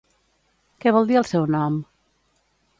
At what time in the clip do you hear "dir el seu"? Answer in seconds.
1.11-1.47